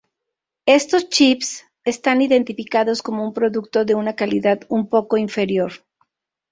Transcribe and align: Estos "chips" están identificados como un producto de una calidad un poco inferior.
Estos 0.65 1.09
"chips" 1.09 1.63
están 1.83 2.23
identificados 2.23 3.03
como 3.03 3.23
un 3.23 3.33
producto 3.35 3.85
de 3.85 3.93
una 3.93 4.15
calidad 4.15 4.61
un 4.67 4.89
poco 4.89 5.15
inferior. 5.15 5.73